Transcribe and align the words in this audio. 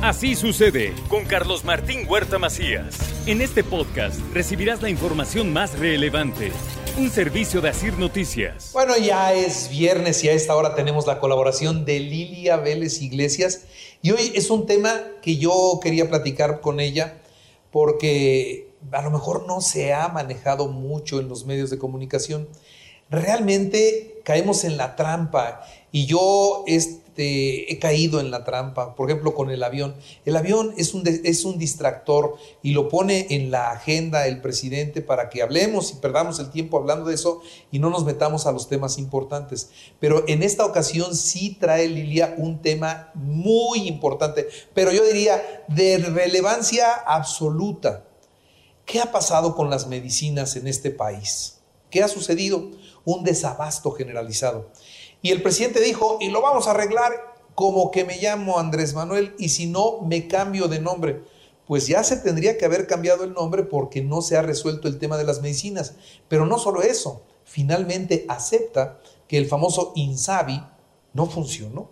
Así 0.00 0.36
sucede 0.36 0.94
con 1.08 1.24
Carlos 1.24 1.64
Martín 1.64 2.06
Huerta 2.08 2.38
Macías. 2.38 2.96
En 3.26 3.40
este 3.40 3.64
podcast 3.64 4.20
recibirás 4.32 4.80
la 4.80 4.90
información 4.90 5.52
más 5.52 5.76
relevante. 5.76 6.52
Un 6.96 7.10
servicio 7.10 7.60
de 7.60 7.70
Asir 7.70 7.98
Noticias. 7.98 8.70
Bueno, 8.72 8.96
ya 8.96 9.34
es 9.34 9.68
viernes 9.68 10.22
y 10.22 10.28
a 10.28 10.32
esta 10.34 10.54
hora 10.54 10.76
tenemos 10.76 11.08
la 11.08 11.18
colaboración 11.18 11.84
de 11.84 11.98
Lilia 11.98 12.58
Vélez 12.58 13.02
Iglesias. 13.02 13.64
Y 14.00 14.12
hoy 14.12 14.30
es 14.36 14.50
un 14.50 14.66
tema 14.66 15.02
que 15.20 15.36
yo 15.36 15.80
quería 15.82 16.08
platicar 16.08 16.60
con 16.60 16.78
ella 16.78 17.18
porque 17.72 18.68
a 18.92 19.02
lo 19.02 19.10
mejor 19.10 19.48
no 19.48 19.60
se 19.60 19.94
ha 19.94 20.06
manejado 20.06 20.68
mucho 20.68 21.18
en 21.18 21.28
los 21.28 21.44
medios 21.44 21.70
de 21.70 21.78
comunicación. 21.78 22.48
Realmente 23.10 24.20
caemos 24.24 24.62
en 24.62 24.76
la 24.76 24.94
trampa 24.94 25.66
y 25.90 26.06
yo 26.06 26.62
he 27.18 27.78
caído 27.78 28.20
en 28.20 28.30
la 28.30 28.44
trampa, 28.44 28.94
por 28.94 29.10
ejemplo, 29.10 29.34
con 29.34 29.50
el 29.50 29.62
avión. 29.62 29.94
El 30.24 30.36
avión 30.36 30.74
es 30.76 30.94
un, 30.94 31.02
es 31.06 31.44
un 31.44 31.58
distractor 31.58 32.36
y 32.62 32.72
lo 32.72 32.88
pone 32.88 33.26
en 33.30 33.50
la 33.50 33.70
agenda 33.70 34.26
el 34.26 34.40
presidente 34.40 35.02
para 35.02 35.28
que 35.28 35.42
hablemos 35.42 35.92
y 35.92 35.96
perdamos 35.96 36.38
el 36.38 36.50
tiempo 36.50 36.78
hablando 36.78 37.08
de 37.08 37.14
eso 37.14 37.40
y 37.70 37.78
no 37.78 37.90
nos 37.90 38.04
metamos 38.04 38.46
a 38.46 38.52
los 38.52 38.68
temas 38.68 38.98
importantes. 38.98 39.70
Pero 40.00 40.24
en 40.28 40.42
esta 40.42 40.64
ocasión 40.64 41.14
sí 41.14 41.56
trae 41.58 41.88
Lilia 41.88 42.34
un 42.38 42.62
tema 42.62 43.10
muy 43.14 43.88
importante, 43.88 44.48
pero 44.74 44.92
yo 44.92 45.04
diría 45.04 45.64
de 45.68 45.98
relevancia 45.98 46.92
absoluta. 46.92 48.04
¿Qué 48.84 49.00
ha 49.00 49.12
pasado 49.12 49.54
con 49.54 49.68
las 49.68 49.86
medicinas 49.86 50.56
en 50.56 50.66
este 50.66 50.90
país? 50.90 51.58
¿Qué 51.90 52.02
ha 52.02 52.08
sucedido? 52.08 52.70
Un 53.04 53.24
desabasto 53.24 53.90
generalizado. 53.92 54.70
Y 55.22 55.30
el 55.30 55.42
presidente 55.42 55.80
dijo, 55.80 56.18
y 56.20 56.30
lo 56.30 56.42
vamos 56.42 56.66
a 56.66 56.72
arreglar 56.72 57.12
como 57.54 57.90
que 57.90 58.04
me 58.04 58.18
llamo 58.18 58.58
Andrés 58.58 58.94
Manuel 58.94 59.34
y 59.38 59.48
si 59.48 59.66
no, 59.66 60.00
me 60.02 60.28
cambio 60.28 60.68
de 60.68 60.80
nombre. 60.80 61.22
Pues 61.66 61.86
ya 61.86 62.04
se 62.04 62.16
tendría 62.16 62.56
que 62.56 62.64
haber 62.64 62.86
cambiado 62.86 63.24
el 63.24 63.34
nombre 63.34 63.64
porque 63.64 64.00
no 64.00 64.22
se 64.22 64.36
ha 64.36 64.42
resuelto 64.42 64.88
el 64.88 64.98
tema 64.98 65.16
de 65.18 65.24
las 65.24 65.42
medicinas. 65.42 65.94
Pero 66.28 66.46
no 66.46 66.58
solo 66.58 66.82
eso, 66.82 67.22
finalmente 67.44 68.24
acepta 68.28 69.00
que 69.26 69.38
el 69.38 69.46
famoso 69.46 69.92
INSABI 69.96 70.62
no 71.12 71.26
funcionó. 71.26 71.90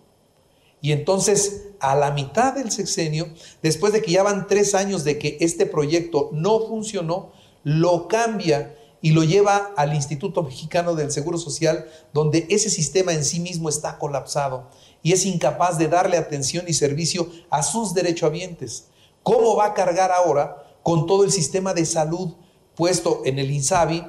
Y 0.80 0.92
entonces, 0.92 1.68
a 1.80 1.96
la 1.96 2.12
mitad 2.12 2.54
del 2.54 2.70
sexenio, 2.70 3.28
después 3.60 3.92
de 3.92 4.02
que 4.02 4.12
ya 4.12 4.22
van 4.22 4.46
tres 4.46 4.74
años 4.74 5.02
de 5.02 5.18
que 5.18 5.36
este 5.40 5.66
proyecto 5.66 6.30
no 6.32 6.60
funcionó, 6.60 7.32
lo 7.64 8.06
cambia 8.06 8.76
y 9.00 9.10
lo 9.10 9.24
lleva 9.24 9.72
al 9.76 9.94
Instituto 9.94 10.42
Mexicano 10.42 10.94
del 10.94 11.12
Seguro 11.12 11.38
Social, 11.38 11.86
donde 12.12 12.46
ese 12.50 12.70
sistema 12.70 13.12
en 13.12 13.24
sí 13.24 13.40
mismo 13.40 13.68
está 13.68 13.98
colapsado 13.98 14.68
y 15.02 15.12
es 15.12 15.24
incapaz 15.26 15.78
de 15.78 15.88
darle 15.88 16.16
atención 16.16 16.64
y 16.68 16.72
servicio 16.72 17.30
a 17.50 17.62
sus 17.62 17.94
derechohabientes. 17.94 18.88
¿Cómo 19.22 19.56
va 19.56 19.66
a 19.66 19.74
cargar 19.74 20.10
ahora 20.10 20.64
con 20.82 21.06
todo 21.06 21.24
el 21.24 21.32
sistema 21.32 21.74
de 21.74 21.84
salud 21.84 22.34
puesto 22.74 23.22
en 23.24 23.38
el 23.38 23.50
INSABI, 23.50 24.04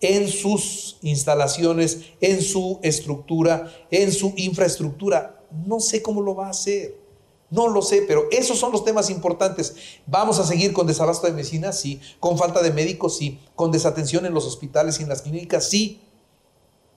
en 0.00 0.28
sus 0.28 0.98
instalaciones, 1.02 2.00
en 2.20 2.42
su 2.42 2.78
estructura, 2.82 3.72
en 3.90 4.12
su 4.12 4.32
infraestructura? 4.36 5.44
No 5.66 5.80
sé 5.80 6.02
cómo 6.02 6.22
lo 6.22 6.34
va 6.34 6.46
a 6.46 6.50
hacer. 6.50 7.01
No 7.52 7.68
lo 7.68 7.82
sé, 7.82 8.02
pero 8.08 8.28
esos 8.30 8.58
son 8.58 8.72
los 8.72 8.82
temas 8.82 9.10
importantes. 9.10 9.74
Vamos 10.06 10.38
a 10.38 10.46
seguir 10.46 10.72
con 10.72 10.86
desabasto 10.86 11.26
de 11.26 11.34
medicina, 11.34 11.70
sí. 11.72 12.00
Con 12.18 12.38
falta 12.38 12.62
de 12.62 12.72
médicos, 12.72 13.18
sí. 13.18 13.40
Con 13.54 13.70
desatención 13.70 14.24
en 14.24 14.32
los 14.32 14.46
hospitales 14.46 14.98
y 14.98 15.02
en 15.02 15.10
las 15.10 15.20
clínicas, 15.20 15.68
sí. 15.68 16.00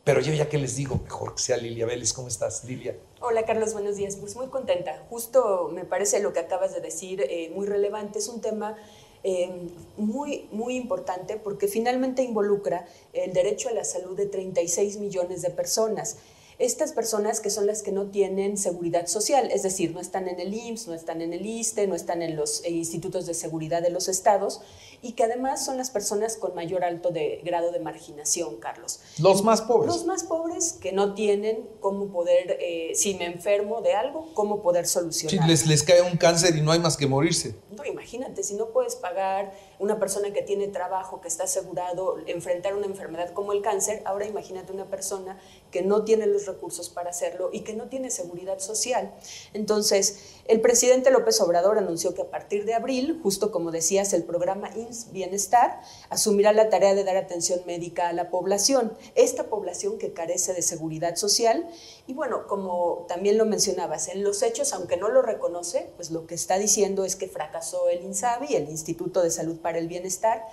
Pero 0.05 0.21
yo 0.21 0.31
ya 0.33 0.47
que 0.47 0.57
les 0.57 0.77
digo, 0.77 1.01
mejor 1.03 1.35
que 1.35 1.41
sea 1.41 1.57
Lilia 1.57 1.85
Vélez. 1.85 2.13
¿Cómo 2.13 2.29
estás, 2.29 2.63
Lilia? 2.63 2.95
Hola, 3.19 3.43
Carlos, 3.43 3.73
buenos 3.73 3.97
días. 3.97 4.15
Pues 4.15 4.37
muy 4.37 4.47
contenta. 4.47 5.03
Justo 5.09 5.69
me 5.73 5.83
parece 5.83 6.21
lo 6.21 6.31
que 6.31 6.39
acabas 6.39 6.73
de 6.73 6.79
decir 6.79 7.19
eh, 7.19 7.51
muy 7.53 7.67
relevante. 7.67 8.19
Es 8.19 8.29
un 8.29 8.39
tema 8.39 8.77
eh, 9.25 9.49
muy, 9.97 10.47
muy 10.53 10.77
importante 10.77 11.35
porque 11.35 11.67
finalmente 11.67 12.23
involucra 12.23 12.87
el 13.11 13.33
derecho 13.33 13.67
a 13.67 13.73
la 13.73 13.83
salud 13.83 14.15
de 14.15 14.27
36 14.27 14.99
millones 14.99 15.41
de 15.41 15.49
personas 15.49 16.15
estas 16.57 16.93
personas 16.93 17.41
que 17.41 17.49
son 17.49 17.67
las 17.67 17.81
que 17.81 17.91
no 17.91 18.07
tienen 18.07 18.57
seguridad 18.57 19.07
social, 19.07 19.49
es 19.51 19.63
decir, 19.63 19.93
no 19.93 19.99
están 19.99 20.27
en 20.27 20.39
el 20.39 20.53
IMSS, 20.53 20.87
no 20.87 20.93
están 20.93 21.21
en 21.21 21.33
el 21.33 21.45
ISTE, 21.45 21.87
no 21.87 21.95
están 21.95 22.21
en 22.21 22.35
los 22.35 22.63
eh, 22.63 22.69
institutos 22.69 23.25
de 23.25 23.33
seguridad 23.33 23.81
de 23.81 23.89
los 23.89 24.07
estados 24.07 24.61
y 25.01 25.11
que 25.13 25.23
además 25.23 25.63
son 25.63 25.77
las 25.77 25.91
personas 25.91 26.37
con 26.37 26.55
mayor 26.55 26.83
alto 26.83 27.11
de, 27.11 27.41
grado 27.43 27.71
de 27.71 27.79
marginación, 27.79 28.57
Carlos. 28.57 29.01
Los 29.19 29.43
más 29.43 29.61
pobres. 29.61 29.93
Los 29.93 30.05
más 30.05 30.23
pobres 30.23 30.73
que 30.73 30.93
no 30.93 31.13
tienen 31.13 31.67
cómo 31.79 32.07
poder, 32.07 32.57
eh, 32.59 32.91
si 32.95 33.15
me 33.15 33.25
enfermo 33.25 33.81
de 33.81 33.93
algo, 33.93 34.33
cómo 34.33 34.61
poder 34.61 34.87
solucionar. 34.87 35.43
Si 35.43 35.47
les, 35.47 35.67
les 35.67 35.83
cae 35.83 36.01
un 36.01 36.17
cáncer 36.17 36.55
y 36.55 36.61
no 36.61 36.71
hay 36.71 36.79
más 36.79 36.97
que 36.97 37.07
morirse. 37.07 37.55
No, 37.75 37.85
imagínate, 37.85 38.41
si 38.43 38.55
no 38.55 38.69
puedes 38.69 38.95
pagar 38.95 39.53
una 39.79 39.99
persona 39.99 40.31
que 40.31 40.41
tiene 40.41 40.69
trabajo, 40.69 41.21
que 41.21 41.27
está 41.27 41.43
asegurado, 41.43 42.17
enfrentar 42.27 42.73
una 42.75 42.85
enfermedad 42.85 43.31
como 43.33 43.51
el 43.51 43.61
cáncer, 43.61 44.01
ahora 44.05 44.25
imagínate 44.25 44.71
una 44.71 44.85
persona 44.85 45.37
que 45.71 45.81
no 45.81 46.03
tiene 46.03 46.25
los 46.25 46.44
recursos 46.45 46.89
para 46.89 47.09
hacerlo 47.09 47.49
y 47.51 47.61
que 47.61 47.73
no 47.73 47.85
tiene 47.85 48.11
seguridad 48.11 48.59
social. 48.59 49.13
Entonces, 49.53 50.19
el 50.47 50.61
presidente 50.61 51.11
López 51.11 51.41
Obrador 51.41 51.77
anunció 51.77 52.13
que 52.13 52.21
a 52.21 52.29
partir 52.29 52.65
de 52.65 52.73
abril, 52.73 53.19
justo 53.23 53.51
como 53.51 53.71
decías, 53.71 54.13
el 54.13 54.23
programa 54.23 54.69
INS 54.75 55.11
Bienestar 55.11 55.81
asumirá 56.09 56.53
la 56.53 56.69
tarea 56.69 56.93
de 56.93 57.03
dar 57.03 57.17
atención 57.17 57.61
médica 57.65 58.09
a 58.09 58.13
la 58.13 58.29
población, 58.29 58.95
esta 59.15 59.45
población 59.45 59.97
que 59.97 60.13
carece 60.13 60.53
de 60.53 60.61
seguridad 60.61 61.15
social. 61.15 61.67
Y 62.07 62.13
bueno, 62.13 62.47
como 62.47 63.05
también 63.07 63.37
lo 63.37 63.45
mencionabas, 63.45 64.07
en 64.07 64.23
los 64.23 64.43
hechos, 64.43 64.73
aunque 64.73 64.97
no 64.97 65.09
lo 65.09 65.21
reconoce, 65.21 65.89
pues 65.95 66.11
lo 66.11 66.27
que 66.27 66.35
está 66.35 66.57
diciendo 66.57 67.05
es 67.05 67.15
que 67.15 67.27
fracasó 67.27 67.89
el 67.89 68.03
INSABI, 68.03 68.55
el 68.55 68.69
Instituto 68.69 69.21
de 69.21 69.31
Salud 69.31 69.57
para 69.57 69.79
el 69.79 69.87
Bienestar, 69.87 70.43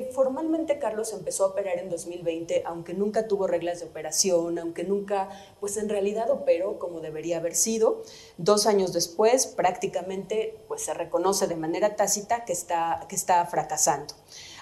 formalmente 0.00 0.78
Carlos 0.78 1.12
empezó 1.12 1.44
a 1.44 1.48
operar 1.48 1.78
en 1.78 1.90
2020, 1.90 2.62
aunque 2.64 2.94
nunca 2.94 3.28
tuvo 3.28 3.46
reglas 3.46 3.80
de 3.80 3.86
operación, 3.86 4.58
aunque 4.58 4.84
nunca, 4.84 5.28
pues 5.60 5.76
en 5.76 5.88
realidad 5.88 6.30
operó 6.30 6.78
como 6.78 7.00
debería 7.00 7.38
haber 7.38 7.54
sido. 7.54 8.02
Dos 8.38 8.66
años 8.66 8.92
después, 8.92 9.46
prácticamente, 9.46 10.56
pues 10.68 10.82
se 10.82 10.94
reconoce 10.94 11.46
de 11.46 11.56
manera 11.56 11.94
tácita 11.96 12.44
que 12.44 12.52
está, 12.52 13.04
que 13.08 13.16
está 13.16 13.44
fracasando. 13.46 14.14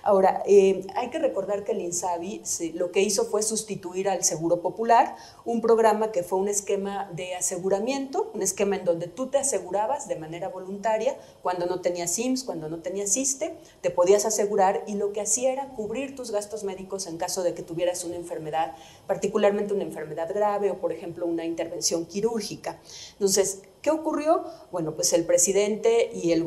Ahora, 0.02 0.42
eh, 0.46 0.86
hay 0.94 1.10
que 1.10 1.18
recordar 1.18 1.64
que 1.64 1.72
el 1.72 1.80
INSABI 1.80 2.42
lo 2.74 2.90
que 2.90 3.02
hizo 3.02 3.24
fue 3.26 3.42
sustituir 3.42 4.08
al 4.08 4.24
Seguro 4.24 4.60
Popular, 4.60 5.16
un 5.44 5.60
programa 5.60 6.12
que 6.12 6.22
fue 6.22 6.38
un 6.38 6.48
esquema 6.48 7.10
de 7.12 7.34
aseguramiento, 7.34 8.30
un 8.34 8.42
esquema 8.42 8.76
en 8.76 8.84
donde 8.84 9.08
tú 9.08 9.28
te 9.28 9.38
asegurabas 9.38 10.08
de 10.08 10.16
manera 10.16 10.48
voluntaria 10.48 11.16
cuando 11.42 11.66
no 11.66 11.80
tenías 11.80 12.18
IMSS, 12.18 12.44
cuando 12.44 12.68
no 12.68 12.78
tenías 12.78 13.16
ISTE, 13.16 13.56
te 13.80 13.90
podías 13.90 14.24
asegurar 14.24 14.84
y 14.86 14.94
lo 14.94 15.12
que 15.12 15.20
hacía 15.20 15.52
era 15.52 15.68
cubrir 15.68 16.16
tus 16.16 16.30
gastos 16.30 16.64
médicos 16.64 17.06
en 17.06 17.18
caso 17.18 17.42
de 17.42 17.54
que 17.54 17.62
tuvieras 17.62 18.04
una 18.04 18.16
enfermedad, 18.16 18.74
particularmente 19.06 19.74
una 19.74 19.84
enfermedad 19.84 20.32
grave 20.32 20.70
o, 20.70 20.78
por 20.78 20.92
ejemplo, 20.92 21.26
una 21.26 21.44
intervención 21.44 22.06
quirúrgica. 22.06 22.78
Entonces, 23.12 23.62
¿Qué 23.82 23.90
ocurrió? 23.90 24.44
Bueno, 24.70 24.94
pues 24.94 25.12
el 25.14 25.24
presidente 25.24 26.10
y 26.12 26.32
el, 26.32 26.44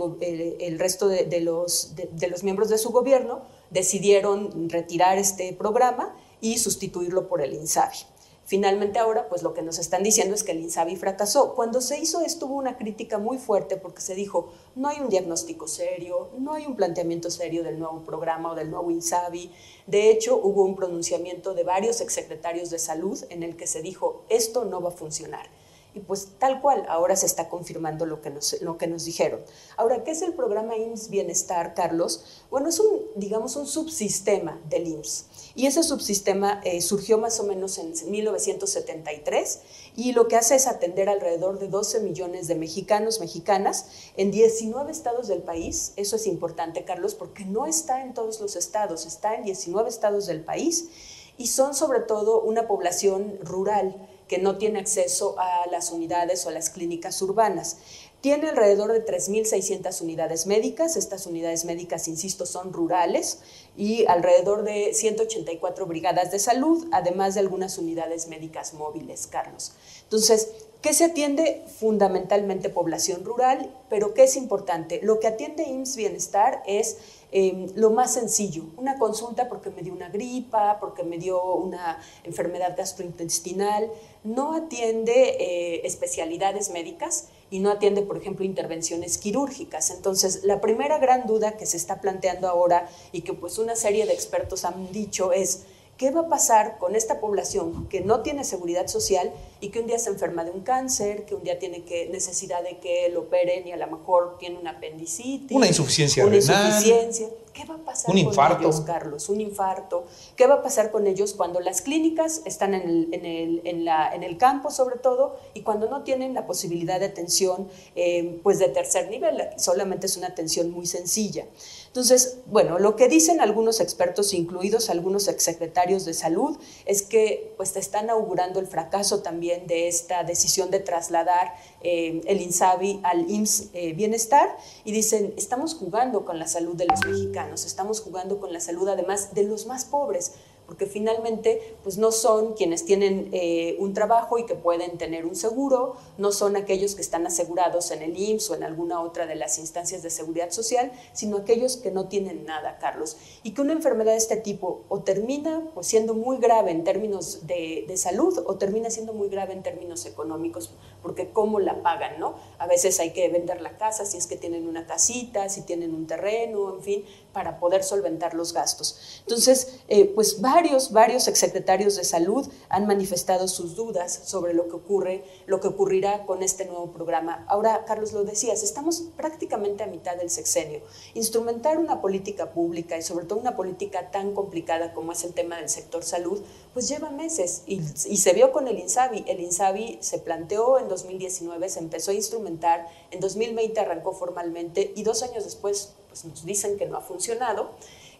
resto 0.77 1.07
de, 1.07 1.41
los, 1.41 1.95
de, 1.95 2.27
los, 2.27 2.43
miembros 2.43 2.69
de 2.69 2.77
su 2.77 2.91
gobierno 2.91 3.41
decidieron 3.71 4.69
retirar 4.69 5.17
este 5.17 5.51
programa 5.53 6.15
y 6.41 6.59
sustituirlo 6.59 7.27
por 7.27 7.41
el 7.41 7.53
INSABI. 7.53 7.97
Finalmente 8.45 8.99
ahora, 8.99 9.29
pues 9.29 9.41
lo 9.41 9.55
que 9.55 9.63
nos 9.63 9.79
están 9.79 10.03
diciendo 10.03 10.35
es 10.35 10.43
que 10.43 10.51
el 10.51 10.59
INSABI 10.59 10.95
fracasó. 10.95 11.55
Cuando 11.55 11.81
se 11.81 11.97
hizo 11.97 12.21
esto 12.21 12.45
hubo 12.45 12.55
una 12.55 12.77
crítica 12.77 13.17
muy 13.17 13.39
fuerte 13.39 13.77
porque 13.77 14.01
se 14.01 14.13
dijo, 14.13 14.49
no 14.75 14.89
hay 14.89 14.99
un 14.99 15.09
diagnóstico 15.09 15.67
serio, 15.67 16.29
no 16.37 16.53
hay 16.53 16.67
un 16.67 16.75
planteamiento 16.75 17.31
serio 17.31 17.63
del 17.63 17.79
nuevo 17.79 18.01
programa 18.01 18.51
o 18.51 18.55
del 18.55 18.69
nuevo 18.69 18.91
INSABI. 18.91 19.49
De 19.87 20.11
hecho, 20.11 20.37
hubo 20.37 20.65
un 20.65 20.75
pronunciamiento 20.75 21.55
de 21.55 21.63
varios 21.63 21.99
exsecretarios 21.99 22.69
de 22.69 22.77
salud 22.77 23.17
en 23.29 23.41
el 23.41 23.55
que 23.55 23.65
se 23.65 23.81
dijo, 23.81 24.23
esto 24.29 24.65
no 24.65 24.81
va 24.81 24.89
a 24.89 24.91
funcionar. 24.91 25.47
Y 25.95 25.99
pues 25.99 26.29
tal 26.39 26.59
cual, 26.59 26.85
ahora 26.89 27.15
se 27.15 27.27
está 27.27 27.49
confirmando 27.49 28.05
lo 28.05 28.21
que 28.21 28.31
nos, 28.31 28.59
lo 28.61 28.77
que 28.77 28.87
nos 28.87 29.05
dijeron. 29.05 29.41
Ahora, 29.77 30.03
¿qué 30.03 30.11
es 30.11 30.23
el 30.23 30.33
programa 30.33 30.75
IMSS 30.75 31.09
Bienestar, 31.09 31.75
Carlos? 31.75 32.43
Bueno, 32.49 32.69
es 32.69 32.79
un, 32.79 33.01
digamos, 33.15 33.55
un 33.55 33.67
subsistema 33.67 34.59
del 34.69 34.87
IMSS. 34.87 35.25
Y 35.55 35.67
ese 35.67 35.83
subsistema 35.83 36.61
eh, 36.63 36.81
surgió 36.81 37.19
más 37.19 37.39
o 37.39 37.43
menos 37.43 37.77
en 37.77 37.93
1973 38.09 39.59
y 39.95 40.13
lo 40.13 40.27
que 40.27 40.35
hace 40.35 40.55
es 40.55 40.65
atender 40.65 41.09
alrededor 41.09 41.59
de 41.59 41.67
12 41.67 41.99
millones 41.99 42.47
de 42.47 42.55
mexicanos, 42.55 43.19
mexicanas, 43.19 43.85
en 44.17 44.31
19 44.31 44.91
estados 44.91 45.27
del 45.27 45.43
país. 45.43 45.93
Eso 45.95 46.15
es 46.15 46.25
importante, 46.25 46.85
Carlos, 46.85 47.13
porque 47.13 47.45
no 47.45 47.67
está 47.67 48.01
en 48.01 48.15
todos 48.15 48.41
los 48.41 48.55
estados, 48.55 49.05
está 49.05 49.35
en 49.35 49.43
19 49.43 49.87
estados 49.89 50.25
del 50.25 50.43
país 50.43 50.89
y 51.37 51.47
son 51.47 51.75
sobre 51.75 51.99
todo 51.99 52.41
una 52.41 52.67
población 52.67 53.37
rural 53.43 53.95
que 54.33 54.39
no 54.39 54.57
tiene 54.57 54.79
acceso 54.79 55.35
a 55.37 55.67
las 55.69 55.91
unidades 55.91 56.43
o 56.43 56.49
a 56.49 56.53
las 56.53 56.71
clínicas 56.71 57.21
urbanas. 57.21 57.77
Tiene 58.19 58.49
alrededor 58.49 58.91
de 58.91 59.05
3.600 59.05 60.01
unidades 60.01 60.47
médicas. 60.47 60.95
Estas 60.95 61.27
unidades 61.27 61.65
médicas, 61.65 62.07
insisto, 62.07 62.47
son 62.47 62.73
rurales 62.73 63.41
y 63.77 64.07
alrededor 64.07 64.63
de 64.63 64.95
184 64.95 65.85
brigadas 65.85 66.31
de 66.31 66.39
salud, 66.39 66.87
además 66.91 67.35
de 67.35 67.41
algunas 67.41 67.77
unidades 67.77 68.27
médicas 68.27 68.73
móviles, 68.73 69.27
Carlos. 69.27 69.73
Entonces, 70.01 70.47
¿Qué 70.83 70.93
se 70.93 71.05
atiende? 71.05 71.63
Fundamentalmente 71.79 72.67
población 72.67 73.23
rural, 73.23 73.73
pero 73.89 74.13
¿qué 74.13 74.23
es 74.23 74.35
importante? 74.35 74.99
Lo 75.01 75.21
que 75.21 75.27
atiende 75.27 75.63
IMSS 75.63 75.95
Bienestar 75.95 76.61
es 76.67 76.97
em, 77.31 77.69
lo 77.75 77.91
más 77.91 78.13
sencillo, 78.13 78.65
una 78.75 78.99
consulta 78.99 79.47
porque 79.47 79.69
me 79.69 79.81
dio 79.81 79.93
una 79.93 80.09
gripa, 80.09 80.79
porque 80.81 81.03
me 81.03 81.17
dio 81.17 81.41
una 81.53 82.03
enfermedad 82.25 82.75
gastrointestinal, 82.75 83.89
no 84.25 84.55
atiende 84.55 85.37
eh, 85.39 85.87
especialidades 85.87 86.69
médicas 86.69 87.29
y 87.49 87.59
no 87.59 87.71
atiende, 87.71 88.01
por 88.01 88.17
ejemplo, 88.17 88.43
intervenciones 88.43 89.17
quirúrgicas. 89.17 89.89
Entonces, 89.89 90.43
la 90.43 90.59
primera 90.59 90.97
gran 90.97 91.27
duda 91.27 91.55
que 91.55 91.65
se 91.65 91.77
está 91.77 92.01
planteando 92.01 92.49
ahora 92.49 92.89
y 93.13 93.21
que 93.21 93.31
pues 93.31 93.57
una 93.57 93.77
serie 93.77 94.05
de 94.05 94.11
expertos 94.11 94.65
han 94.65 94.91
dicho 94.91 95.31
es, 95.31 95.63
¿Qué 96.03 96.11
va 96.11 96.19
a 96.19 96.27
pasar 96.27 96.79
con 96.79 96.97
esta 96.97 97.21
población 97.21 97.87
que 97.87 98.01
no 98.01 98.19
tiene 98.19 98.43
seguridad 98.43 98.87
social 98.87 99.31
y 99.61 99.69
que 99.69 99.79
un 99.79 99.87
día 99.87 99.97
se 99.97 100.09
enferma 100.09 100.43
de 100.43 100.51
un 100.51 100.59
cáncer, 100.59 101.23
que 101.23 101.33
un 101.33 101.43
día 101.45 101.59
tiene 101.59 101.85
que, 101.85 102.09
necesidad 102.09 102.61
de 102.61 102.77
que 102.79 103.07
lo 103.07 103.21
operen 103.21 103.65
y 103.65 103.71
a 103.71 103.77
lo 103.77 103.87
mejor 103.87 104.37
tiene 104.37 104.59
una 104.59 104.71
apendicitis? 104.71 105.55
Una 105.55 105.67
insuficiencia 105.67 106.25
una 106.25 106.37
renal. 106.37 106.67
Insuficiencia. 106.67 107.29
¿Qué 107.53 107.65
va 107.65 107.75
a 107.75 107.77
pasar 107.77 108.09
un 108.09 108.21
con 108.21 108.29
infarto. 108.29 108.63
ellos, 108.63 108.81
Carlos? 108.81 109.29
Un 109.29 109.41
infarto. 109.41 110.05
¿Qué 110.35 110.47
va 110.47 110.55
a 110.55 110.63
pasar 110.63 110.91
con 110.91 111.05
ellos 111.05 111.33
cuando 111.33 111.59
las 111.59 111.81
clínicas 111.81 112.41
están 112.45 112.73
en 112.73 112.81
el, 112.81 113.13
en 113.13 113.25
el, 113.25 113.61
en 113.65 113.85
la, 113.85 114.13
en 114.13 114.23
el 114.23 114.37
campo, 114.37 114.71
sobre 114.71 114.97
todo, 114.97 115.37
y 115.53 115.61
cuando 115.61 115.89
no 115.89 116.03
tienen 116.03 116.33
la 116.33 116.47
posibilidad 116.47 116.99
de 116.99 117.05
atención 117.05 117.67
eh, 117.95 118.39
pues 118.43 118.59
de 118.59 118.69
tercer 118.69 119.09
nivel? 119.09 119.49
Solamente 119.57 120.07
es 120.07 120.17
una 120.17 120.27
atención 120.27 120.71
muy 120.71 120.87
sencilla. 120.87 121.45
Entonces, 121.93 122.39
bueno, 122.47 122.79
lo 122.79 122.95
que 122.95 123.07
dicen 123.07 123.39
algunos 123.39 123.79
expertos, 123.79 124.33
incluidos 124.33 124.89
algunos 124.89 125.27
exsecretarios 125.27 126.05
de 126.05 126.15
salud, 126.15 126.57
es 126.87 127.03
que 127.03 127.53
pues 127.55 127.73
te 127.73 127.79
están 127.79 128.09
augurando 128.09 128.59
el 128.59 128.65
fracaso 128.65 129.21
también 129.21 129.67
de 129.67 129.87
esta 129.87 130.23
decisión 130.23 130.71
de 130.71 130.79
trasladar 130.79 131.53
eh, 131.81 132.21
el 132.25 132.41
INSABI 132.41 133.01
al 133.03 133.29
IMSS 133.29 133.69
eh, 133.73 133.93
Bienestar 133.93 134.57
y 134.83 134.91
dicen, 134.91 135.33
estamos 135.37 135.75
jugando 135.75 136.25
con 136.25 136.39
la 136.39 136.47
salud 136.47 136.75
de 136.75 136.85
los 136.85 137.05
mexicanos, 137.05 137.42
estamos 137.51 138.01
jugando 138.01 138.39
con 138.39 138.53
la 138.53 138.59
salud 138.59 138.87
además 138.87 139.33
de 139.33 139.43
los 139.43 139.65
más 139.65 139.85
pobres 139.85 140.33
porque 140.65 140.85
finalmente 140.85 141.75
pues 141.83 141.97
no 141.97 142.11
son 142.11 142.53
quienes 142.53 142.85
tienen 142.85 143.29
eh, 143.31 143.75
un 143.79 143.93
trabajo 143.93 144.37
y 144.37 144.45
que 144.45 144.55
pueden 144.55 144.97
tener 144.97 145.25
un 145.25 145.35
seguro, 145.35 145.95
no 146.17 146.31
son 146.31 146.55
aquellos 146.55 146.95
que 146.95 147.01
están 147.01 147.27
asegurados 147.27 147.91
en 147.91 148.01
el 148.01 148.17
IMSS 148.17 148.49
o 148.51 148.55
en 148.55 148.63
alguna 148.63 149.01
otra 149.01 149.25
de 149.25 149.35
las 149.35 149.57
instancias 149.57 150.03
de 150.03 150.09
seguridad 150.09 150.51
social, 150.51 150.91
sino 151.13 151.37
aquellos 151.37 151.77
que 151.77 151.91
no 151.91 152.07
tienen 152.07 152.45
nada, 152.45 152.77
Carlos. 152.79 153.17
Y 153.43 153.51
que 153.51 153.61
una 153.61 153.73
enfermedad 153.73 154.13
de 154.13 154.17
este 154.17 154.37
tipo 154.37 154.81
o 154.89 154.99
termina 154.99 155.63
pues, 155.73 155.87
siendo 155.87 156.13
muy 156.13 156.37
grave 156.37 156.71
en 156.71 156.83
términos 156.83 157.45
de, 157.45 157.85
de 157.87 157.97
salud 157.97 158.43
o 158.45 158.55
termina 158.55 158.89
siendo 158.89 159.13
muy 159.13 159.27
grave 159.27 159.53
en 159.53 159.63
términos 159.63 160.05
económicos, 160.05 160.71
porque 161.01 161.29
cómo 161.29 161.59
la 161.59 161.81
pagan, 161.81 162.19
¿no? 162.19 162.35
A 162.57 162.67
veces 162.67 162.99
hay 162.99 163.11
que 163.11 163.27
vender 163.29 163.61
la 163.61 163.77
casa 163.77 164.05
si 164.05 164.17
es 164.17 164.27
que 164.27 164.37
tienen 164.37 164.67
una 164.67 164.87
casita, 164.87 165.49
si 165.49 165.61
tienen 165.61 165.93
un 165.93 166.07
terreno, 166.07 166.75
en 166.75 166.81
fin, 166.81 167.05
para 167.33 167.59
poder 167.59 167.83
solventar 167.83 168.35
los 168.35 168.53
gastos. 168.53 169.19
Entonces, 169.21 169.79
eh, 169.87 170.05
pues 170.13 170.39
varios, 170.39 170.91
varios 170.91 171.27
exsecretarios 171.27 171.95
de 171.95 172.03
salud 172.03 172.47
han 172.69 172.85
manifestado 172.85 173.47
sus 173.47 173.75
dudas 173.75 174.21
sobre 174.25 174.53
lo 174.53 174.67
que 174.67 174.75
ocurre, 174.75 175.23
lo 175.47 175.59
que 175.59 175.67
ocurrirá 175.67 176.25
con 176.25 176.43
este 176.43 176.65
nuevo 176.65 176.91
programa. 176.91 177.43
Ahora, 177.49 177.83
Carlos, 177.85 178.13
lo 178.13 178.23
decías, 178.23 178.63
estamos 178.63 179.03
prácticamente 179.17 179.83
a 179.83 179.87
mitad 179.87 180.15
del 180.15 180.29
sexenio. 180.29 180.81
Instrumentar 181.15 181.77
una 181.79 182.01
política 182.01 182.51
pública 182.51 182.97
y 182.97 183.01
sobre 183.01 183.25
todo 183.25 183.39
una 183.39 183.55
política 183.55 184.11
tan 184.11 184.33
complicada 184.33 184.93
como 184.93 185.11
es 185.11 185.23
el 185.23 185.33
tema 185.33 185.57
del 185.57 185.69
sector 185.69 186.03
salud, 186.03 186.41
pues 186.73 186.87
lleva 186.87 187.09
meses 187.09 187.63
y, 187.65 187.81
y 188.05 188.17
se 188.17 188.33
vio 188.33 188.51
con 188.51 188.67
el 188.67 188.79
INSABI. 188.79 189.25
El 189.27 189.39
INSABI 189.39 189.99
se 190.01 190.19
planteó 190.19 190.79
en 190.79 190.87
2019, 190.87 191.69
se 191.69 191.79
empezó 191.79 192.11
a 192.11 192.13
instrumentar, 192.13 192.87
en 193.11 193.19
2020 193.19 193.79
arrancó 193.79 194.13
formalmente 194.13 194.93
y 194.95 195.03
dos 195.03 195.23
años 195.23 195.43
después 195.43 195.93
pues 196.13 196.25
nos 196.25 196.45
dicen 196.45 196.77
que 196.77 196.85
no 196.85 196.95
ha 196.95 197.01
funcionado. 197.01 197.71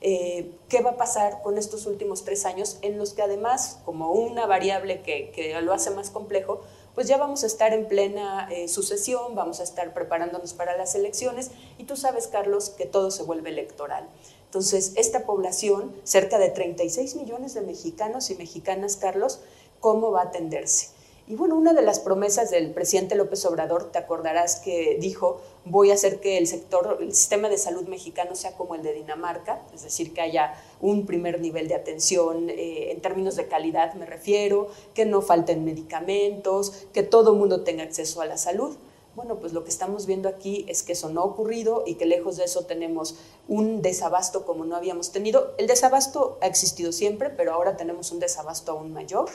Eh, 0.01 0.49
¿Qué 0.67 0.81
va 0.81 0.91
a 0.91 0.97
pasar 0.97 1.43
con 1.43 1.59
estos 1.59 1.85
últimos 1.85 2.25
tres 2.25 2.45
años 2.45 2.79
en 2.81 2.97
los 2.97 3.13
que 3.13 3.21
además, 3.21 3.77
como 3.85 4.11
una 4.11 4.47
variable 4.47 5.01
que, 5.03 5.55
lo 5.61 5.73
hace 5.73 5.91
más 5.91 6.09
complejo, 6.09 6.61
pues 6.95 7.07
ya 7.07 7.17
vamos 7.17 7.43
a 7.43 7.45
estar 7.45 7.71
en 7.71 7.87
plena 7.87 8.49
eh, 8.51 8.67
sucesión, 8.67 9.35
vamos 9.35 9.59
a 9.59 9.63
estar 9.63 9.93
preparándonos 9.93 10.53
para 10.55 10.75
las 10.75 10.95
elecciones 10.95 11.51
y 11.77 11.83
tú 11.83 11.95
sabes, 11.95 12.25
Carlos, 12.25 12.69
que 12.69 12.87
todo 12.87 13.11
se 13.11 13.21
vuelve 13.21 13.51
electoral. 13.51 14.09
Entonces, 14.45 14.93
esta 14.95 15.23
población, 15.27 15.95
cerca 16.03 16.39
de 16.39 16.49
36 16.49 17.15
millones 17.15 17.53
de 17.53 17.61
mexicanos 17.61 18.31
y 18.31 18.35
mexicanas, 18.35 18.95
Carlos, 18.95 19.39
¿cómo 19.79 20.11
va 20.11 20.21
a 20.21 20.25
atenderse? 20.25 20.92
Y 21.25 21.35
bueno, 21.35 21.55
una 21.55 21.71
de 21.71 21.81
las 21.81 22.01
promesas 22.01 22.51
del 22.51 22.71
presidente 22.71 23.15
López 23.15 23.45
Obrador, 23.45 23.91
te 23.93 23.97
acordarás 23.97 24.57
que 24.57 24.97
dijo, 24.99 25.39
voy 25.63 25.89
a 25.89 25.93
hacer 25.93 26.19
que 26.19 26.37
el 26.37 26.47
sector, 26.47 26.97
el 26.99 27.13
sistema 27.13 27.47
de 27.47 27.57
salud 27.57 27.87
mexicano 27.87 28.35
sea 28.35 28.57
como 28.57 28.75
el 28.75 28.83
de 28.83 28.91
Dinamarca, 28.91 29.61
es 29.73 29.83
decir, 29.83 30.13
que 30.13 30.19
haya 30.19 30.53
un 30.81 31.05
primer 31.05 31.39
nivel 31.39 31.69
de 31.69 31.75
atención 31.75 32.49
eh, 32.49 32.91
en 32.91 32.99
términos 32.99 33.37
de 33.37 33.47
calidad, 33.47 33.93
me 33.93 34.05
refiero, 34.05 34.67
que 34.93 35.05
no 35.05 35.21
falten 35.21 35.63
medicamentos, 35.63 36.87
que 36.91 37.03
todo 37.03 37.31
el 37.31 37.39
mundo 37.39 37.63
tenga 37.63 37.83
acceso 37.83 38.19
a 38.19 38.25
la 38.25 38.37
salud. 38.37 38.75
Bueno, 39.15 39.35
pues 39.35 39.53
lo 39.53 39.63
que 39.63 39.69
estamos 39.69 40.07
viendo 40.07 40.27
aquí 40.27 40.65
es 40.67 40.81
que 40.81 40.93
eso 40.93 41.07
no 41.09 41.21
ha 41.21 41.25
ocurrido 41.25 41.83
y 41.85 41.95
que 41.95 42.07
lejos 42.07 42.35
de 42.35 42.45
eso 42.45 42.65
tenemos 42.65 43.15
un 43.47 43.83
desabasto 43.83 44.43
como 44.43 44.65
no 44.65 44.75
habíamos 44.75 45.11
tenido. 45.11 45.53
El 45.59 45.67
desabasto 45.67 46.39
ha 46.41 46.47
existido 46.47 46.91
siempre, 46.91 47.29
pero 47.29 47.53
ahora 47.53 47.77
tenemos 47.77 48.11
un 48.11 48.19
desabasto 48.19 48.71
aún 48.71 48.91
mayor 48.91 49.29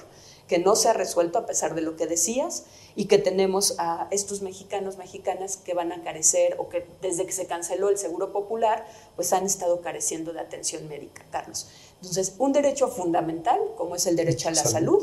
que 0.49 0.59
no 0.59 0.75
se 0.75 0.89
ha 0.89 0.95
resuelto 0.95 1.39
a 1.39 1.47
pesar 1.47 1.75
de 1.75 1.83
lo 1.83 1.97
que 1.97 2.07
decías 2.07 2.65
y 2.97 3.05
que 3.05 3.19
tenemos 3.19 3.75
a 3.79 4.09
estos 4.11 4.43
mexicanos, 4.43 4.97
mexicanas 4.97 5.57
que 5.59 5.75
van 5.75 5.93
a 5.93 6.03
carecer 6.03 6.57
o 6.59 6.69
que 6.69 6.87
desde 7.03 7.27
que 7.27 7.33
se 7.33 7.47
canceló 7.47 7.91
el 7.91 7.99
Seguro 7.99 8.33
Popular, 8.33 8.87
pues 9.15 9.33
han 9.33 9.45
estado 9.45 9.81
careciendo 9.83 10.33
de 10.33 10.41
atención 10.41 10.89
médica, 10.89 11.25
Carlos. 11.31 11.69
Entonces, 12.01 12.35
un 12.39 12.53
derecho 12.53 12.89
fundamental, 12.89 13.61
como 13.77 13.95
es 13.95 14.07
el 14.07 14.17
derecho 14.17 14.49
a 14.49 14.53
la 14.53 14.65
salud, 14.65 15.03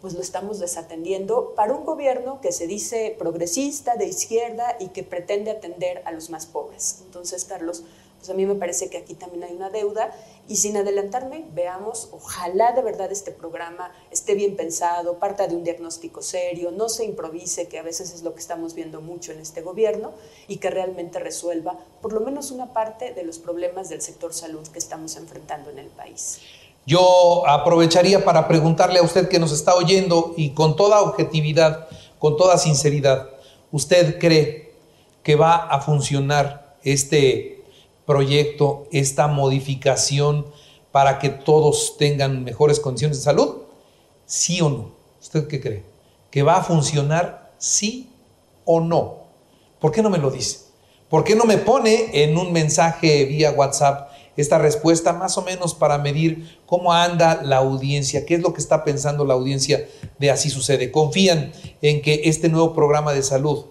pues 0.00 0.14
lo 0.14 0.20
estamos 0.20 0.60
desatendiendo 0.60 1.54
para 1.56 1.74
un 1.74 1.84
gobierno 1.84 2.40
que 2.40 2.52
se 2.52 2.66
dice 2.66 3.16
progresista, 3.18 3.96
de 3.96 4.06
izquierda 4.06 4.76
y 4.78 4.88
que 4.88 5.02
pretende 5.02 5.50
atender 5.50 6.02
a 6.04 6.12
los 6.12 6.30
más 6.30 6.46
pobres. 6.46 7.00
Entonces, 7.04 7.44
Carlos, 7.44 7.82
pues 8.18 8.28
a 8.30 8.34
mí 8.34 8.44
me 8.46 8.56
parece 8.56 8.90
que 8.90 8.98
aquí 8.98 9.14
también 9.14 9.44
hay 9.44 9.52
una 9.54 9.70
deuda 9.70 10.12
y 10.48 10.56
sin 10.56 10.76
adelantarme, 10.76 11.44
veamos, 11.54 12.08
ojalá 12.10 12.72
de 12.72 12.82
verdad 12.82 13.12
este 13.12 13.30
programa 13.30 13.92
esté 14.10 14.34
bien 14.34 14.56
pensado, 14.56 15.18
parta 15.18 15.46
de 15.46 15.54
un 15.54 15.62
diagnóstico 15.62 16.22
serio, 16.22 16.70
no 16.70 16.88
se 16.88 17.04
improvise, 17.04 17.68
que 17.68 17.78
a 17.78 17.82
veces 17.82 18.12
es 18.12 18.22
lo 18.22 18.34
que 18.34 18.40
estamos 18.40 18.74
viendo 18.74 19.00
mucho 19.00 19.30
en 19.32 19.40
este 19.40 19.60
gobierno, 19.60 20.12
y 20.48 20.56
que 20.56 20.70
realmente 20.70 21.18
resuelva 21.18 21.78
por 22.00 22.12
lo 22.12 22.20
menos 22.20 22.50
una 22.50 22.72
parte 22.72 23.12
de 23.12 23.24
los 23.24 23.38
problemas 23.38 23.88
del 23.88 24.00
sector 24.00 24.32
salud 24.32 24.66
que 24.68 24.78
estamos 24.78 25.16
enfrentando 25.16 25.70
en 25.70 25.78
el 25.78 25.88
país. 25.88 26.40
Yo 26.86 27.46
aprovecharía 27.46 28.24
para 28.24 28.48
preguntarle 28.48 28.98
a 28.98 29.02
usted 29.02 29.28
que 29.28 29.38
nos 29.38 29.52
está 29.52 29.74
oyendo 29.74 30.32
y 30.38 30.54
con 30.54 30.74
toda 30.74 31.02
objetividad, 31.02 31.86
con 32.18 32.38
toda 32.38 32.56
sinceridad, 32.56 33.28
¿usted 33.70 34.18
cree 34.18 34.72
que 35.22 35.36
va 35.36 35.56
a 35.56 35.82
funcionar 35.82 36.76
este 36.82 37.57
proyecto, 38.08 38.86
esta 38.90 39.26
modificación 39.28 40.46
para 40.92 41.18
que 41.18 41.28
todos 41.28 41.98
tengan 41.98 42.42
mejores 42.42 42.80
condiciones 42.80 43.18
de 43.18 43.24
salud? 43.24 43.58
¿Sí 44.24 44.62
o 44.62 44.70
no? 44.70 44.90
¿Usted 45.20 45.46
qué 45.46 45.60
cree? 45.60 45.82
¿Que 46.30 46.42
va 46.42 46.56
a 46.56 46.64
funcionar 46.64 47.52
sí 47.58 48.08
o 48.64 48.80
no? 48.80 49.18
¿Por 49.78 49.92
qué 49.92 50.02
no 50.02 50.08
me 50.08 50.16
lo 50.16 50.30
dice? 50.30 50.60
¿Por 51.10 51.22
qué 51.22 51.36
no 51.36 51.44
me 51.44 51.58
pone 51.58 52.24
en 52.24 52.38
un 52.38 52.50
mensaje 52.50 53.26
vía 53.26 53.52
WhatsApp 53.52 54.10
esta 54.38 54.56
respuesta 54.56 55.12
más 55.12 55.36
o 55.36 55.42
menos 55.42 55.74
para 55.74 55.98
medir 55.98 56.58
cómo 56.64 56.94
anda 56.94 57.42
la 57.42 57.58
audiencia, 57.58 58.24
qué 58.24 58.36
es 58.36 58.40
lo 58.40 58.54
que 58.54 58.60
está 58.60 58.84
pensando 58.84 59.26
la 59.26 59.34
audiencia 59.34 59.86
de 60.18 60.30
así 60.30 60.48
sucede? 60.48 60.90
¿Confían 60.90 61.52
en 61.82 62.00
que 62.00 62.22
este 62.24 62.48
nuevo 62.48 62.72
programa 62.72 63.12
de 63.12 63.22
salud 63.22 63.66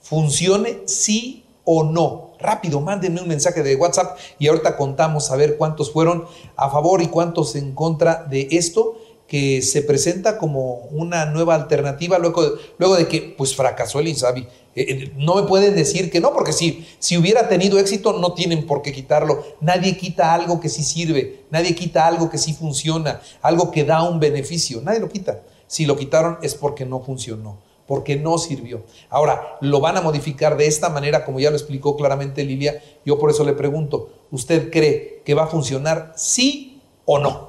funcione 0.00 0.78
sí 0.86 1.44
o 1.70 1.84
no? 1.84 2.30
Rápido, 2.40 2.80
mándenme 2.80 3.20
un 3.20 3.28
mensaje 3.28 3.62
de 3.62 3.76
WhatsApp 3.76 4.16
y 4.38 4.48
ahorita 4.48 4.78
contamos 4.78 5.30
a 5.30 5.36
ver 5.36 5.58
cuántos 5.58 5.92
fueron 5.92 6.24
a 6.56 6.70
favor 6.70 7.02
y 7.02 7.08
cuántos 7.08 7.56
en 7.56 7.74
contra 7.74 8.24
de 8.24 8.48
esto 8.52 8.96
que 9.26 9.60
se 9.60 9.82
presenta 9.82 10.38
como 10.38 10.86
una 10.90 11.26
nueva 11.26 11.54
alternativa 11.54 12.18
luego 12.18 12.42
de, 12.42 12.50
luego 12.78 12.96
de 12.96 13.06
que 13.06 13.34
pues 13.36 13.54
fracasó 13.54 14.00
el 14.00 14.08
INSABI. 14.08 14.40
Eh, 14.40 14.48
eh, 14.76 15.12
no 15.16 15.34
me 15.34 15.42
pueden 15.42 15.74
decir 15.74 16.10
que 16.10 16.20
no, 16.20 16.32
porque 16.32 16.54
si, 16.54 16.86
si 17.00 17.18
hubiera 17.18 17.48
tenido 17.48 17.78
éxito 17.78 18.14
no 18.14 18.32
tienen 18.32 18.66
por 18.66 18.80
qué 18.80 18.90
quitarlo. 18.90 19.44
Nadie 19.60 19.98
quita 19.98 20.32
algo 20.32 20.58
que 20.58 20.70
sí 20.70 20.82
sirve, 20.82 21.44
nadie 21.50 21.74
quita 21.74 22.06
algo 22.06 22.30
que 22.30 22.38
sí 22.38 22.54
funciona, 22.54 23.20
algo 23.42 23.70
que 23.70 23.84
da 23.84 24.02
un 24.02 24.20
beneficio, 24.20 24.80
nadie 24.80 25.00
lo 25.00 25.10
quita. 25.10 25.42
Si 25.66 25.84
lo 25.84 25.98
quitaron 25.98 26.38
es 26.40 26.54
porque 26.54 26.86
no 26.86 27.00
funcionó 27.00 27.67
porque 27.88 28.16
no 28.16 28.38
sirvió. 28.38 28.84
Ahora, 29.08 29.56
lo 29.62 29.80
van 29.80 29.96
a 29.96 30.02
modificar 30.02 30.56
de 30.56 30.66
esta 30.66 30.90
manera, 30.90 31.24
como 31.24 31.40
ya 31.40 31.50
lo 31.50 31.56
explicó 31.56 31.96
claramente 31.96 32.44
Lilia. 32.44 32.80
Yo 33.04 33.18
por 33.18 33.30
eso 33.30 33.44
le 33.44 33.54
pregunto, 33.54 34.10
¿usted 34.30 34.70
cree 34.70 35.22
que 35.24 35.34
va 35.34 35.44
a 35.44 35.46
funcionar 35.48 36.12
sí 36.14 36.80
o 37.06 37.18
no? 37.18 37.48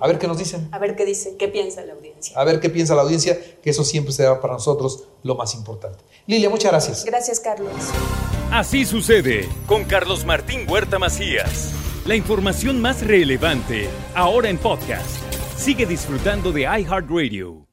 A 0.00 0.06
ver 0.08 0.18
qué 0.18 0.26
nos 0.26 0.36
dicen. 0.36 0.68
A 0.72 0.78
ver 0.78 0.96
qué 0.96 1.06
dice, 1.06 1.36
qué 1.38 1.48
piensa 1.48 1.82
la 1.84 1.94
audiencia. 1.94 2.38
A 2.38 2.44
ver 2.44 2.60
qué 2.60 2.68
piensa 2.68 2.94
la 2.96 3.02
audiencia, 3.02 3.38
que 3.62 3.70
eso 3.70 3.84
siempre 3.84 4.12
será 4.12 4.40
para 4.40 4.54
nosotros 4.54 5.04
lo 5.22 5.36
más 5.36 5.54
importante. 5.54 6.02
Lilia, 6.26 6.50
muchas 6.50 6.72
gracias. 6.72 7.04
Gracias, 7.04 7.38
Carlos. 7.38 7.72
Así 8.50 8.84
sucede 8.84 9.48
con 9.66 9.84
Carlos 9.84 10.24
Martín 10.24 10.68
Huerta 10.68 10.98
Macías. 10.98 11.72
La 12.04 12.16
información 12.16 12.80
más 12.80 13.06
relevante, 13.06 13.88
ahora 14.14 14.48
en 14.48 14.58
podcast. 14.58 15.06
Sigue 15.56 15.86
disfrutando 15.86 16.52
de 16.52 16.62
iHeartRadio. 16.62 17.65